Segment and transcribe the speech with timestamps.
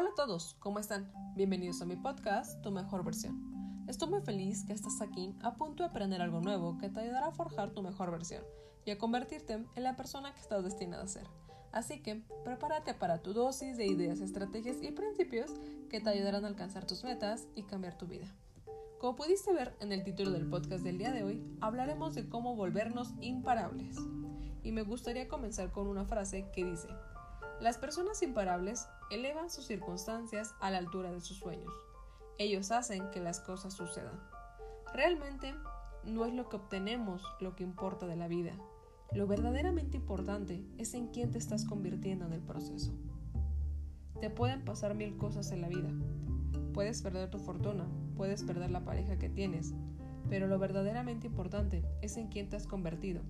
[0.00, 1.12] Hola a todos, ¿cómo están?
[1.36, 3.84] Bienvenidos a mi podcast, Tu Mejor Versión.
[3.86, 7.26] Estoy muy feliz que estás aquí a punto de aprender algo nuevo que te ayudará
[7.26, 8.42] a forjar tu mejor versión
[8.86, 11.26] y a convertirte en la persona que estás destinada a ser.
[11.70, 15.50] Así que prepárate para tu dosis de ideas, estrategias y principios
[15.90, 18.34] que te ayudarán a alcanzar tus metas y cambiar tu vida.
[19.00, 22.56] Como pudiste ver en el título del podcast del día de hoy, hablaremos de cómo
[22.56, 23.98] volvernos imparables.
[24.62, 26.88] Y me gustaría comenzar con una frase que dice,
[27.60, 31.72] las personas imparables elevan sus circunstancias a la altura de sus sueños.
[32.38, 34.18] Ellos hacen que las cosas sucedan.
[34.94, 35.54] Realmente
[36.04, 38.52] no es lo que obtenemos lo que importa de la vida.
[39.12, 42.94] Lo verdaderamente importante es en quién te estás convirtiendo en el proceso.
[44.20, 45.90] Te pueden pasar mil cosas en la vida.
[46.72, 49.74] Puedes perder tu fortuna, puedes perder la pareja que tienes,
[50.30, 53.22] pero lo verdaderamente importante es en quién te has convertido,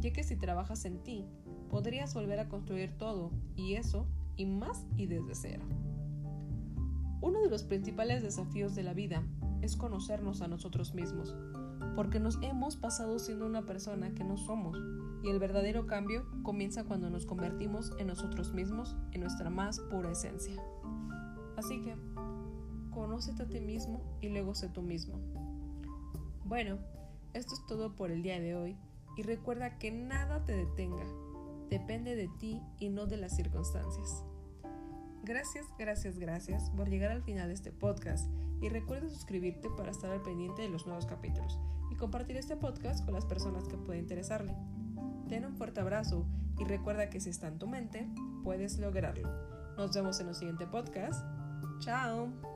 [0.00, 1.26] ya que si trabajas en ti,
[1.70, 4.06] podrías volver a construir todo, y eso,
[4.36, 5.64] y más y desde cero.
[7.20, 9.24] Uno de los principales desafíos de la vida
[9.62, 11.34] es conocernos a nosotros mismos,
[11.94, 14.78] porque nos hemos pasado siendo una persona que no somos,
[15.22, 20.12] y el verdadero cambio comienza cuando nos convertimos en nosotros mismos, en nuestra más pura
[20.12, 20.62] esencia.
[21.56, 21.96] Así que,
[22.90, 25.18] conócete a ti mismo y luego sé tú mismo.
[26.44, 26.78] Bueno,
[27.32, 28.76] esto es todo por el día de hoy,
[29.16, 31.06] y recuerda que nada te detenga,
[31.70, 34.24] depende de ti y no de las circunstancias.
[35.24, 40.10] Gracias, gracias, gracias por llegar al final de este podcast y recuerda suscribirte para estar
[40.10, 41.58] al pendiente de los nuevos capítulos
[41.90, 44.54] y compartir este podcast con las personas que pueda interesarle.
[45.28, 46.26] Ten un fuerte abrazo
[46.58, 48.08] y recuerda que si está en tu mente,
[48.44, 49.28] puedes lograrlo.
[49.76, 51.24] Nos vemos en el siguiente podcast.
[51.80, 52.55] Chao.